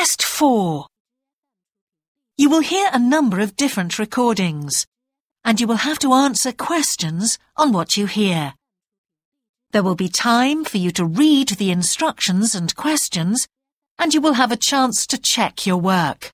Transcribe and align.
Test 0.00 0.22
4. 0.22 0.86
You 2.38 2.48
will 2.48 2.62
hear 2.62 2.88
a 2.90 2.98
number 2.98 3.38
of 3.38 3.54
different 3.54 3.98
recordings, 3.98 4.86
and 5.44 5.60
you 5.60 5.66
will 5.66 5.84
have 5.88 5.98
to 5.98 6.14
answer 6.14 6.52
questions 6.52 7.38
on 7.54 7.70
what 7.70 7.98
you 7.98 8.06
hear. 8.06 8.54
There 9.72 9.82
will 9.82 9.96
be 9.96 10.08
time 10.08 10.64
for 10.64 10.78
you 10.78 10.90
to 10.92 11.04
read 11.04 11.48
the 11.50 11.70
instructions 11.70 12.54
and 12.54 12.74
questions, 12.74 13.46
and 13.98 14.14
you 14.14 14.22
will 14.22 14.40
have 14.40 14.50
a 14.50 14.56
chance 14.56 15.06
to 15.06 15.18
check 15.18 15.66
your 15.66 15.76
work. 15.76 16.30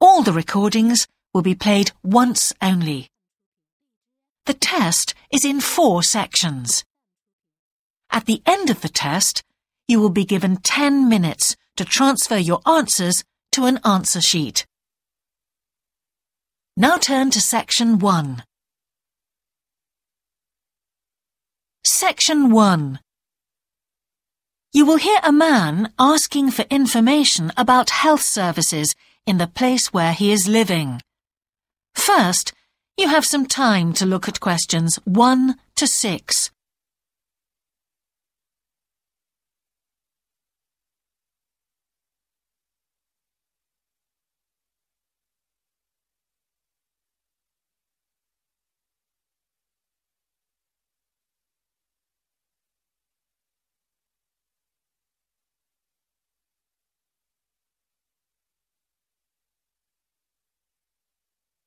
All 0.00 0.22
the 0.22 0.32
recordings 0.32 1.06
will 1.34 1.42
be 1.42 1.54
played 1.54 1.92
once 2.02 2.54
only. 2.62 3.08
The 4.46 4.54
test 4.54 5.14
is 5.30 5.44
in 5.44 5.60
four 5.60 6.02
sections. 6.02 6.86
At 8.10 8.24
the 8.24 8.40
end 8.46 8.70
of 8.70 8.80
the 8.80 8.88
test, 8.88 9.42
you 9.86 10.00
will 10.00 10.08
be 10.08 10.24
given 10.24 10.56
10 10.56 11.06
minutes 11.06 11.54
to 11.76 11.84
transfer 11.84 12.38
your 12.38 12.60
answers 12.66 13.24
to 13.52 13.66
an 13.66 13.78
answer 13.84 14.20
sheet. 14.20 14.66
Now 16.76 16.96
turn 16.96 17.30
to 17.30 17.40
section 17.40 17.98
1. 17.98 18.42
Section 21.84 22.50
1. 22.50 22.98
You 24.72 24.84
will 24.84 24.96
hear 24.96 25.20
a 25.22 25.30
man 25.30 25.92
asking 25.98 26.50
for 26.50 26.64
information 26.68 27.52
about 27.56 27.90
health 27.90 28.22
services 28.22 28.94
in 29.24 29.38
the 29.38 29.46
place 29.46 29.92
where 29.92 30.12
he 30.12 30.32
is 30.32 30.48
living. 30.48 31.00
First, 31.94 32.52
you 32.96 33.08
have 33.08 33.24
some 33.24 33.46
time 33.46 33.92
to 33.94 34.06
look 34.06 34.28
at 34.28 34.40
questions 34.40 34.96
1 35.04 35.56
to 35.76 35.86
6. 35.86 36.50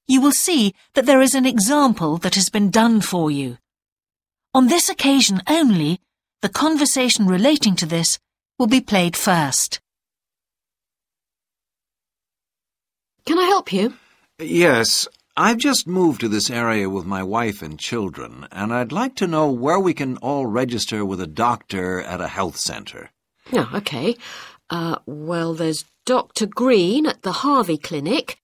You 0.08 0.22
will 0.22 0.32
see 0.32 0.74
that 0.94 1.06
there 1.06 1.22
is 1.22 1.36
an 1.36 1.46
example 1.46 2.18
that 2.18 2.36
has 2.36 2.50
been 2.50 2.70
done 2.70 3.02
for 3.02 3.30
you. 3.30 3.58
On 4.54 4.68
this 4.68 4.90
occasion 4.90 5.42
only, 5.48 6.00
the 6.42 6.50
conversation 6.50 7.28
relating 7.28 7.76
to 7.76 7.86
this 7.86 8.20
will 8.58 8.68
be 8.68 8.82
played 8.82 9.16
first. 9.18 9.80
Can 13.26 13.38
I 13.38 13.44
help 13.44 13.74
you? 13.74 13.94
Yes, 14.40 15.08
I've 15.36 15.58
just 15.58 15.86
moved 15.86 16.22
to 16.22 16.30
this 16.30 16.50
area 16.50 16.90
with 16.90 17.06
my 17.06 17.22
wife 17.22 17.62
and 17.62 17.78
children, 17.78 18.48
and 18.52 18.74
I'd 18.74 18.92
like 18.92 19.16
to 19.18 19.28
know 19.28 19.52
where 19.52 19.80
we 19.80 19.94
can 19.94 20.18
all 20.18 20.46
register 20.46 21.04
with 21.06 21.20
a 21.22 21.28
doctor 21.28 22.02
at 22.02 22.22
a 22.22 22.28
health 22.28 22.58
centre. 22.58 23.12
Oh, 23.54 23.70
OK. 23.74 24.16
Uh, 24.70 24.98
well, 25.06 25.54
there's 25.54 25.86
Dr. 26.06 26.48
Green 26.48 27.06
at 27.06 27.22
the 27.22 27.32
Harvey 27.32 27.78
Clinic. 27.78 28.40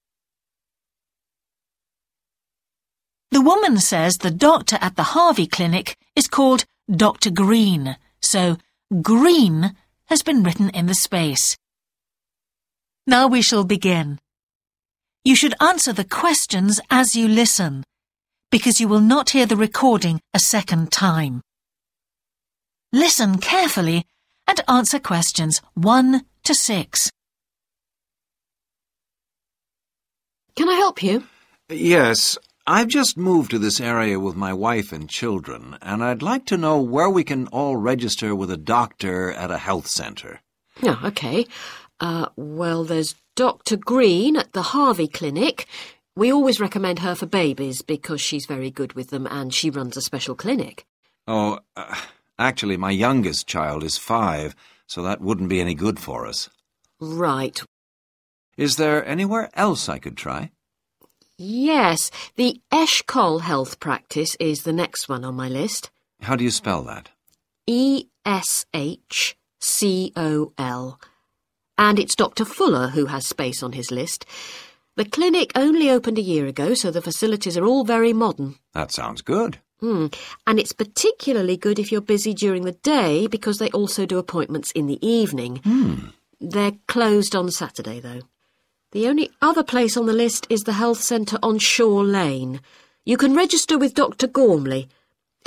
The 3.32 3.33
woman 3.44 3.78
says 3.78 4.16
the 4.16 4.32
doctor 4.32 4.78
at 4.82 4.96
the 4.96 5.04
Harvey 5.04 5.48
Clinic 5.48 5.98
is 6.16 6.28
called 6.28 6.66
Dr. 6.90 7.30
Green, 7.30 7.98
so 8.22 8.58
Green 9.02 9.76
has 10.06 10.22
been 10.22 10.44
written 10.44 10.70
in 10.70 10.86
the 10.86 10.96
space. 10.96 11.58
Now 13.06 13.28
we 13.28 13.42
shall 13.42 13.64
begin. 13.64 14.20
You 15.24 15.36
should 15.36 15.56
answer 15.62 15.94
the 15.94 16.04
questions 16.04 16.80
as 16.90 17.16
you 17.16 17.28
listen, 17.28 17.84
because 18.52 18.80
you 18.80 18.88
will 18.88 19.02
not 19.02 19.32
hear 19.32 19.46
the 19.46 19.56
recording 19.56 20.22
a 20.34 20.40
second 20.40 20.92
time. 20.92 21.42
Listen 22.92 23.38
carefully 23.40 24.06
and 24.48 24.62
answer 24.68 25.00
questions 25.00 25.62
1 25.74 26.26
to 26.44 26.54
6. 26.54 27.10
Can 30.56 30.70
I 30.70 30.76
help 30.76 31.02
you? 31.02 31.24
Yes, 31.70 32.38
I've 32.66 32.88
just 32.88 33.18
moved 33.18 33.52
to 33.52 33.60
this 33.60 33.82
area 33.82 34.18
with 34.22 34.38
my 34.38 34.54
wife 34.54 34.94
and 34.94 35.10
children, 35.10 35.78
and 35.82 36.02
I'd 36.02 36.22
like 36.22 36.46
to 36.46 36.58
know 36.58 36.82
where 36.82 37.10
we 37.10 37.26
can 37.26 37.48
all 37.48 37.76
register 37.76 38.34
with 38.34 38.50
a 38.50 38.58
doctor 38.58 39.34
at 39.34 39.52
a 39.52 39.58
health 39.58 39.88
centre. 39.88 40.40
Oh, 40.82 40.98
OK. 41.04 41.46
Uh, 42.00 42.28
well, 42.38 42.86
there's 42.86 43.16
Dr. 43.36 43.76
Green 43.76 44.38
at 44.38 44.54
the 44.54 44.62
Harvey 44.62 45.10
Clinic. 45.10 45.68
We 46.16 46.32
always 46.32 46.62
recommend 46.62 47.00
her 47.00 47.16
for 47.16 47.26
babies 47.26 47.82
because 47.82 48.22
she's 48.22 48.46
very 48.46 48.72
good 48.72 48.94
with 48.94 49.10
them 49.10 49.28
and 49.30 49.54
she 49.54 49.70
runs 49.70 49.98
a 49.98 50.02
special 50.02 50.34
clinic. 50.34 50.86
Oh, 51.28 51.60
uh, 51.76 51.96
actually, 52.40 52.78
my 52.78 52.92
youngest 52.92 53.46
child 53.46 53.84
is 53.84 53.98
five, 53.98 54.56
so 54.88 55.04
that 55.04 55.20
wouldn't 55.20 55.50
be 55.50 55.60
any 55.60 55.74
good 55.74 56.00
for 56.00 56.26
us. 56.26 56.50
Right. 57.02 57.62
Is 58.56 58.78
there 58.78 59.06
anywhere 59.06 59.50
else 59.54 59.90
I 59.90 60.00
could 60.00 60.16
try? 60.16 60.52
Yes, 61.38 62.12
the 62.36 62.62
Eshcol 62.72 63.40
health 63.40 63.80
practice 63.80 64.36
is 64.40 64.64
the 64.64 64.74
next 64.74 65.10
one 65.10 65.26
on 65.26 65.36
my 65.36 65.50
list. 65.50 65.90
How 66.22 66.36
do 66.36 66.44
you 66.44 66.52
spell 66.52 66.84
that? 66.84 67.10
E 67.66 68.06
S 68.26 68.66
H 68.74 69.36
C 69.60 70.14
O 70.16 70.54
L. 70.58 71.00
And 71.78 71.98
it's 71.98 72.16
Dr. 72.16 72.46
Fuller 72.46 72.90
who 72.90 73.08
has 73.08 73.26
space 73.26 73.64
on 73.64 73.72
his 73.72 73.90
list. 73.90 74.26
The 74.96 75.06
clinic 75.06 75.52
only 75.56 75.90
opened 75.90 76.20
a 76.20 76.22
year 76.22 76.46
ago, 76.46 76.76
so 76.76 76.92
the 76.92 77.02
facilities 77.02 77.58
are 77.58 77.66
all 77.66 77.84
very 77.84 78.14
modern. 78.14 78.56
That 78.74 78.92
sounds 78.92 79.24
good. 79.24 79.58
Hmm. 79.80 80.08
And 80.46 80.60
it's 80.60 80.72
particularly 80.72 81.58
good 81.58 81.80
if 81.80 81.92
you're 81.92 82.00
busy 82.00 82.36
during 82.36 82.64
the 82.64 82.74
day 82.74 83.26
because 83.26 83.58
they 83.58 83.72
also 83.72 84.06
do 84.06 84.20
appointments 84.20 84.72
in 84.72 84.86
the 84.86 85.04
evening. 85.06 85.58
Hmm. 85.64 86.10
They're 86.40 86.74
closed 86.88 87.36
on 87.36 87.50
Saturday, 87.50 88.00
though. 88.00 88.22
The 88.94 89.08
only 89.08 89.32
other 89.42 89.64
place 89.64 89.98
on 89.98 90.06
the 90.06 90.14
list 90.14 90.46
is 90.52 90.62
the 90.62 90.74
health 90.74 91.02
centre 91.02 91.40
on 91.42 91.58
Shore 91.58 92.04
Lane. 92.04 92.62
You 93.06 93.18
can 93.18 93.34
register 93.34 93.76
with 93.76 93.96
Dr. 93.96 94.28
Gormley. 94.28 94.88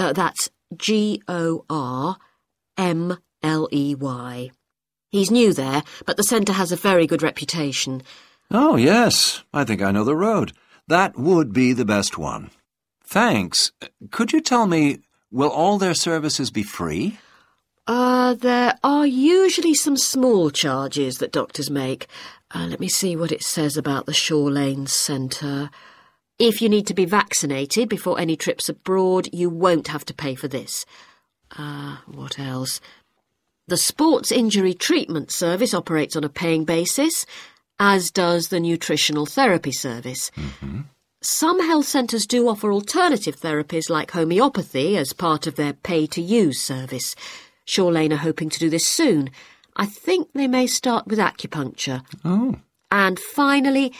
Uh, 0.01 0.13
that's 0.13 0.51
G 0.77 1.23
O 1.29 1.65
R 1.71 2.17
M 2.77 3.17
L 3.45 3.69
E 3.73 3.95
Y. 3.95 4.51
He's 5.11 5.31
new 5.31 5.53
there, 5.53 5.85
but 6.05 6.17
the 6.17 6.25
centre 6.25 6.55
has 6.55 6.73
a 6.73 6.77
very 6.77 7.07
good 7.07 7.23
reputation. 7.23 8.03
Oh, 8.51 8.75
yes. 8.75 9.45
I 9.55 9.63
think 9.63 9.81
I 9.81 9.93
know 9.93 10.03
the 10.03 10.17
road. 10.17 10.53
That 10.89 11.17
would 11.17 11.53
be 11.53 11.73
the 11.73 11.85
best 11.85 12.19
one. 12.19 12.51
Thanks. 13.05 13.71
Could 14.11 14.33
you 14.33 14.41
tell 14.41 14.67
me, 14.67 14.99
will 15.31 15.51
all 15.51 15.79
their 15.79 15.95
services 15.95 16.51
be 16.51 16.65
free? 16.65 17.19
Uh, 17.87 18.35
there 18.35 18.79
are 18.83 19.07
usually 19.07 19.75
some 19.75 19.97
small 19.97 20.51
charges 20.51 21.19
that 21.19 21.33
doctors 21.33 21.71
make. 21.71 22.09
Uh, 22.55 22.67
let 22.69 22.81
me 22.81 22.89
see 22.89 23.15
what 23.15 23.33
it 23.33 23.43
says 23.43 23.77
about 23.77 24.07
the 24.07 24.15
Shore 24.15 24.51
Lane 24.51 24.87
Centre. 24.87 25.71
If 26.39 26.61
you 26.61 26.69
need 26.69 26.87
to 26.89 26.95
be 26.95 27.05
vaccinated 27.05 27.89
before 27.89 28.19
any 28.19 28.37
trips 28.37 28.69
abroad, 28.69 29.29
you 29.33 29.49
won't 29.49 29.89
have 29.89 30.05
to 30.07 30.15
pay 30.15 30.35
for 30.35 30.49
this. 30.49 30.85
Uh, 31.57 31.99
what 32.07 32.39
else? 32.39 32.81
The 33.69 33.77
Sports 33.77 34.31
Injury 34.31 34.75
Treatment 34.75 35.31
Service 35.31 35.73
operates 35.73 36.15
on 36.15 36.25
a 36.25 36.29
paying 36.29 36.65
basis, 36.65 37.25
as 37.79 38.11
does 38.11 38.49
the 38.49 38.61
Nutritional 38.61 39.27
Therapy 39.27 39.73
Service. 39.73 40.31
Mm-hmm. 40.37 40.81
Some 41.23 41.67
health 41.67 41.87
centres 41.87 42.27
do 42.27 42.49
offer 42.49 42.71
alternative 42.73 43.37
therapies 43.37 43.91
like 43.91 44.13
homeopathy 44.13 44.97
as 44.97 45.13
part 45.13 45.47
of 45.47 45.57
their 45.57 45.73
pay-to-use 45.73 46.61
service. 46.61 47.17
Shore 47.67 47.93
Lane 47.93 48.13
are 48.13 48.17
hoping 48.17 48.49
to 48.49 48.59
do 48.59 48.71
this 48.71 48.87
soon, 48.87 49.31
I 49.77 49.85
think 49.85 50.33
they 50.33 50.49
may 50.49 50.67
start 50.67 51.07
with 51.07 51.19
acupuncture. 51.19 52.03
Oh. 52.25 52.57
And 52.91 53.19
finally, 53.19 53.93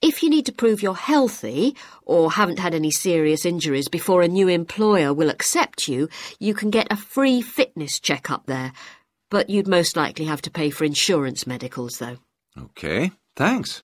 if 0.00 0.22
you 0.22 0.28
need 0.28 0.46
to 0.46 0.52
prove 0.52 0.82
you're 0.82 0.94
healthy 0.94 1.74
or 2.02 2.32
haven't 2.32 2.58
had 2.58 2.74
any 2.74 2.90
serious 2.90 3.44
injuries 3.44 3.88
before 3.88 4.22
a 4.22 4.28
new 4.28 4.48
employer 4.48 5.12
will 5.12 5.30
accept 5.30 5.88
you, 5.88 6.08
you 6.38 6.54
can 6.54 6.70
get 6.70 6.86
a 6.90 6.96
free 6.96 7.40
fitness 7.40 7.98
checkup 7.98 8.46
there. 8.46 8.72
But 9.30 9.48
you'd 9.48 9.66
most 9.66 9.96
likely 9.96 10.26
have 10.26 10.42
to 10.42 10.50
pay 10.50 10.70
for 10.70 10.84
insurance 10.84 11.46
medicals, 11.46 11.98
though. 11.98 12.18
OK, 12.56 13.10
thanks. 13.34 13.82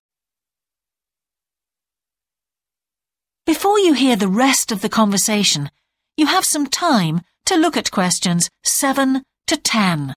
Before 3.45 3.79
you 3.79 3.93
hear 3.93 4.15
the 4.15 4.27
rest 4.27 4.71
of 4.71 4.81
the 4.81 4.89
conversation, 4.89 5.71
you 6.15 6.27
have 6.27 6.45
some 6.45 6.67
time 6.67 7.21
to 7.47 7.57
look 7.57 7.75
at 7.75 7.91
questions 7.91 8.49
7 8.63 9.23
to 9.51 9.57
tan 9.57 10.13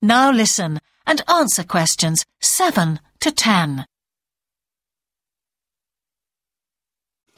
Now 0.00 0.30
listen 0.30 0.80
and 1.06 1.22
answer 1.28 1.64
questions 1.64 2.24
7 2.40 3.00
to 3.20 3.32
10. 3.32 3.84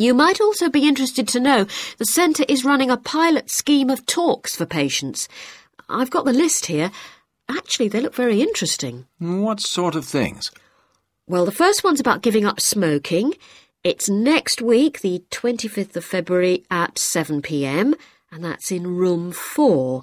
You 0.00 0.14
might 0.14 0.40
also 0.40 0.70
be 0.70 0.88
interested 0.88 1.28
to 1.28 1.40
know 1.40 1.66
the 1.98 2.06
centre 2.06 2.46
is 2.48 2.64
running 2.64 2.90
a 2.90 2.96
pilot 2.96 3.50
scheme 3.50 3.90
of 3.90 4.06
talks 4.06 4.56
for 4.56 4.64
patients. 4.64 5.28
I've 5.90 6.08
got 6.08 6.24
the 6.24 6.32
list 6.32 6.64
here. 6.64 6.90
Actually, 7.50 7.88
they 7.88 8.00
look 8.00 8.14
very 8.14 8.40
interesting. 8.40 9.04
What 9.18 9.60
sort 9.60 9.94
of 9.94 10.06
things? 10.06 10.50
Well, 11.26 11.44
the 11.44 11.52
first 11.52 11.84
one's 11.84 12.00
about 12.00 12.22
giving 12.22 12.46
up 12.46 12.62
smoking. 12.62 13.34
It's 13.84 14.08
next 14.08 14.62
week, 14.62 15.02
the 15.02 15.22
25th 15.30 15.94
of 15.94 16.04
February 16.06 16.64
at 16.70 16.94
7pm, 16.94 17.92
and 18.32 18.42
that's 18.42 18.72
in 18.72 18.96
room 18.96 19.32
4. 19.32 20.00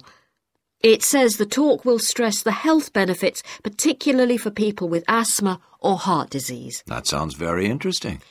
It 0.78 1.02
says 1.02 1.38
the 1.38 1.44
talk 1.44 1.84
will 1.84 1.98
stress 1.98 2.40
the 2.40 2.52
health 2.52 2.92
benefits, 2.92 3.42
particularly 3.64 4.36
for 4.36 4.52
people 4.52 4.88
with 4.88 5.02
asthma 5.08 5.60
or 5.80 5.98
heart 5.98 6.30
disease. 6.30 6.84
That 6.86 7.08
sounds 7.08 7.34
very 7.34 7.66
interesting. 7.66 8.22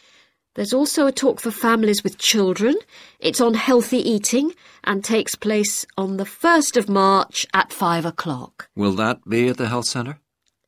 There's 0.57 0.73
also 0.73 1.05
a 1.05 1.11
talk 1.11 1.39
for 1.39 1.51
families 1.51 2.03
with 2.03 2.17
children. 2.17 2.75
It's 3.19 3.39
on 3.39 3.53
healthy 3.53 3.99
eating 3.99 4.53
and 4.83 5.03
takes 5.03 5.35
place 5.35 5.85
on 5.99 6.17
the 6.17 6.23
1st 6.23 6.77
of 6.77 6.89
March 6.89 7.45
at 7.53 7.71
5 7.71 8.07
o'clock. 8.07 8.67
Will 8.75 8.93
that 8.93 9.19
be 9.29 9.49
at 9.49 9.57
the 9.57 9.67
health 9.67 9.85
centre? 9.85 10.17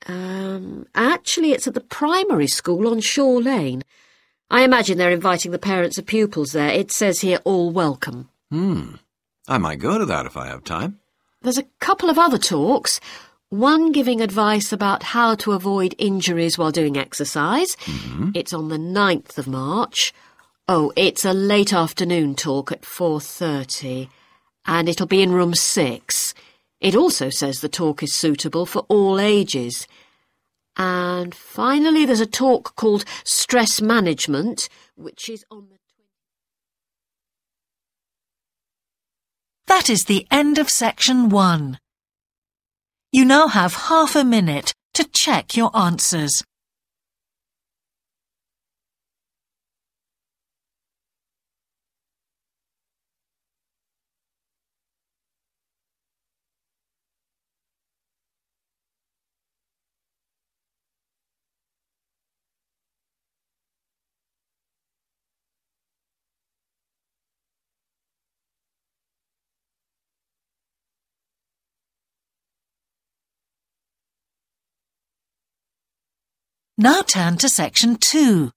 Um, 0.05 0.85
actually, 0.93 1.53
it's 1.53 1.65
at 1.65 1.73
the 1.73 1.81
primary 1.81 2.45
school 2.45 2.87
on 2.87 2.99
Shore 2.99 3.41
Lane. 3.41 3.81
I 4.51 4.61
imagine 4.61 4.99
they're 4.99 5.09
inviting 5.09 5.51
the 5.51 5.57
parents 5.57 5.97
of 5.97 6.05
pupils 6.05 6.51
there. 6.51 6.69
It 6.69 6.91
says 6.91 7.21
here, 7.21 7.39
all 7.43 7.71
welcome. 7.71 8.29
Hmm. 8.51 8.97
I 9.47 9.57
might 9.57 9.79
go 9.79 9.97
to 9.97 10.05
that 10.05 10.27
if 10.27 10.37
I 10.37 10.45
have 10.49 10.63
time. 10.63 10.99
There's 11.41 11.57
a 11.57 11.67
couple 11.79 12.11
of 12.11 12.19
other 12.19 12.37
talks. 12.37 12.99
One 13.49 13.91
giving 13.91 14.21
advice 14.21 14.71
about 14.71 15.01
how 15.01 15.33
to 15.35 15.53
avoid 15.53 15.95
injuries 15.97 16.55
while 16.57 16.71
doing 16.71 16.97
exercise. 16.97 17.75
Mm-hmm. 17.77 18.31
It's 18.35 18.53
on 18.53 18.69
the 18.69 18.77
9th 18.77 19.39
of 19.39 19.47
March. 19.47 20.13
Oh, 20.67 20.93
it's 20.95 21.25
a 21.25 21.33
late 21.33 21.73
afternoon 21.73 22.35
talk 22.35 22.71
at 22.71 22.83
4.30. 22.83 24.07
And 24.67 24.87
it'll 24.87 25.07
be 25.07 25.23
in 25.23 25.31
room 25.31 25.55
6. 25.55 26.35
It 26.79 26.95
also 26.95 27.31
says 27.31 27.61
the 27.61 27.69
talk 27.69 28.03
is 28.03 28.13
suitable 28.13 28.67
for 28.67 28.85
all 28.87 29.19
ages. 29.19 29.87
And 30.77 31.33
finally, 31.33 32.05
there's 32.05 32.19
a 32.19 32.27
talk 32.27 32.75
called 32.75 33.03
Stress 33.23 33.81
Management, 33.81 34.69
which 34.95 35.27
is 35.27 35.43
on 35.49 35.69
the... 35.69 35.77
That 39.65 39.89
is 39.89 40.05
the 40.05 40.27
end 40.29 40.59
of 40.59 40.69
section 40.69 41.29
1. 41.29 41.79
You 43.11 43.25
now 43.25 43.47
have 43.47 43.73
half 43.73 44.15
a 44.15 44.23
minute 44.23 44.71
to 44.93 45.03
check 45.03 45.57
your 45.57 45.75
answers. 45.75 46.43
Now 76.81 77.01
turn 77.01 77.35
to 77.39 77.49
section 77.49 77.97
2. 77.97 78.51